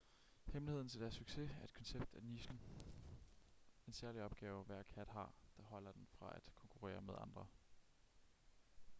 hemmeligheden 0.53 0.89
til 0.89 0.99
deres 0.99 1.13
succes 1.13 1.51
er 1.59 1.63
et 1.63 1.73
koncept 1.73 2.15
af 2.15 2.23
nichen 2.23 2.61
en 3.87 3.93
særlig 3.93 4.23
opgave 4.23 4.63
hver 4.63 4.83
kat 4.83 5.07
har 5.07 5.31
der 5.57 5.63
holder 5.63 5.91
den 5.91 6.07
fra 6.11 6.33
at 6.35 6.51
konkurrere 6.55 7.01
med 7.01 7.13
andre 7.17 7.45